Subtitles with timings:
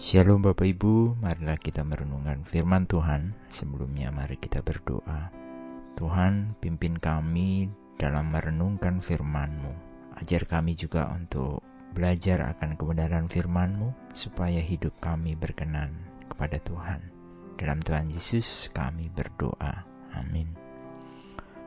[0.00, 3.36] Shalom Bapak Ibu, marilah kita merenungkan firman Tuhan.
[3.52, 5.28] Sebelumnya mari kita berdoa.
[6.00, 7.68] Tuhan, pimpin kami
[8.00, 9.72] dalam merenungkan firman-Mu.
[10.16, 11.60] Ajar kami juga untuk
[11.92, 15.92] belajar akan kebenaran firman-Mu, supaya hidup kami berkenan
[16.24, 17.12] kepada Tuhan.
[17.60, 19.84] Dalam Tuhan Yesus kami berdoa.
[20.16, 20.56] Amin.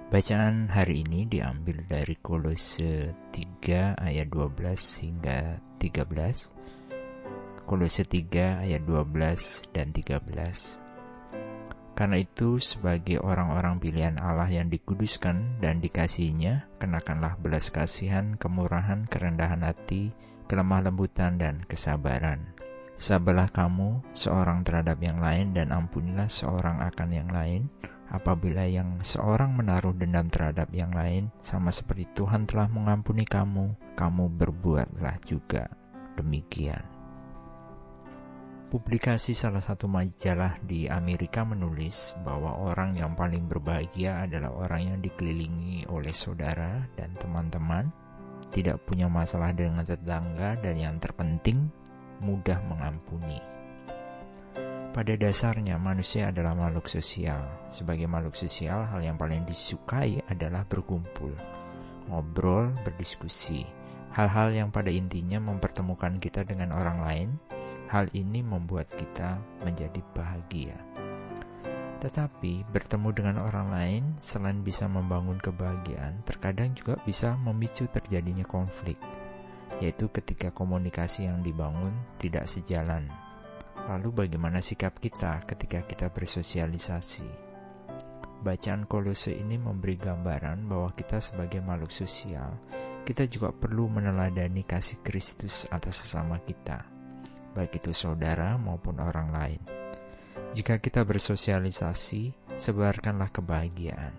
[0.10, 6.85] Bacaan hari ini diambil dari Kolose 3 ayat 12 hingga 13
[7.66, 10.86] Kolose 3 ayat 12 dan 13.
[11.98, 19.66] Karena itu sebagai orang-orang pilihan Allah yang dikuduskan dan dikasihinya, kenakanlah belas kasihan, kemurahan, kerendahan
[19.66, 20.14] hati,
[20.46, 22.54] kelemah lembutan, dan kesabaran.
[22.96, 27.68] Sabarlah kamu seorang terhadap yang lain dan ampunilah seorang akan yang lain.
[28.14, 34.30] Apabila yang seorang menaruh dendam terhadap yang lain, sama seperti Tuhan telah mengampuni kamu, kamu
[34.38, 35.68] berbuatlah juga
[36.14, 36.95] demikian.
[38.66, 45.00] Publikasi salah satu majalah di Amerika menulis bahwa orang yang paling berbahagia adalah orang yang
[45.06, 47.94] dikelilingi oleh saudara dan teman-teman,
[48.50, 51.70] tidak punya masalah dengan tetangga, dan yang terpenting,
[52.26, 53.38] mudah mengampuni.
[54.98, 57.46] Pada dasarnya, manusia adalah makhluk sosial.
[57.70, 61.38] Sebagai makhluk sosial, hal yang paling disukai adalah berkumpul,
[62.10, 63.62] ngobrol, berdiskusi.
[64.10, 67.30] Hal-hal yang pada intinya mempertemukan kita dengan orang lain
[67.86, 70.74] Hal ini membuat kita menjadi bahagia.
[72.02, 78.98] Tetapi bertemu dengan orang lain selain bisa membangun kebahagiaan, terkadang juga bisa memicu terjadinya konflik,
[79.78, 83.06] yaitu ketika komunikasi yang dibangun tidak sejalan.
[83.86, 87.30] Lalu bagaimana sikap kita ketika kita bersosialisasi?
[88.42, 92.50] Bacaan kolose ini memberi gambaran bahwa kita sebagai makhluk sosial,
[93.06, 96.95] kita juga perlu meneladani kasih Kristus atas sesama kita
[97.56, 99.62] baik itu saudara maupun orang lain.
[100.52, 104.12] Jika kita bersosialisasi, sebarkanlah kebahagiaan.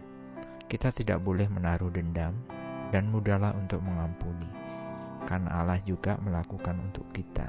[0.65, 2.33] Kita tidak boleh menaruh dendam
[2.89, 4.49] dan mudahlah untuk mengampuni,
[5.29, 7.47] karena Allah juga melakukan untuk kita.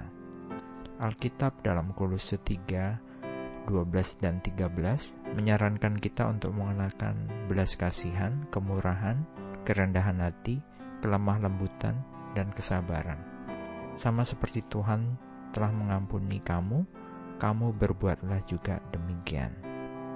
[0.99, 9.19] Alkitab dalam Kolose 3, 12 dan 13 menyarankan kita untuk mengenakan belas kasihan, kemurahan,
[9.67, 10.63] kerendahan hati,
[11.03, 11.99] kelemah lembutan,
[12.33, 13.19] dan kesabaran.
[13.93, 15.19] Sama seperti Tuhan
[15.57, 16.85] telah mengampuni kamu,
[17.41, 19.49] kamu berbuatlah juga demikian.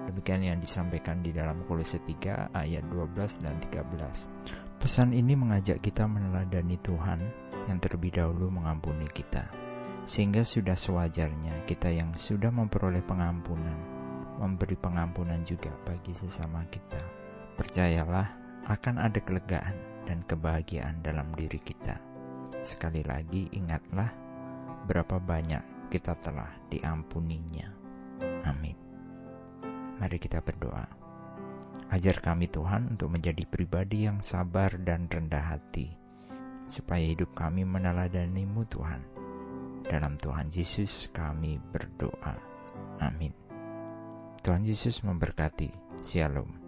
[0.05, 4.29] Demikian yang disampaikan di dalam Kolose 3 ayat 12 dan 13.
[4.77, 7.25] Pesan ini mengajak kita meneladani Tuhan
[7.65, 9.49] yang terlebih dahulu mengampuni kita.
[10.05, 13.77] Sehingga sudah sewajarnya kita yang sudah memperoleh pengampunan,
[14.37, 17.01] memberi pengampunan juga bagi sesama kita.
[17.57, 18.29] Percayalah
[18.69, 21.97] akan ada kelegaan dan kebahagiaan dalam diri kita.
[22.61, 24.20] Sekali lagi ingatlah
[24.91, 27.71] berapa banyak kita telah diampuninya.
[28.43, 28.75] Amin.
[30.03, 30.83] Mari kita berdoa.
[31.87, 35.95] Ajar kami Tuhan untuk menjadi pribadi yang sabar dan rendah hati,
[36.67, 38.99] supaya hidup kami meneladanimu Tuhan.
[39.87, 42.35] Dalam Tuhan Yesus kami berdoa.
[42.99, 43.31] Amin.
[44.43, 45.71] Tuhan Yesus memberkati.
[46.03, 46.60] Shalom.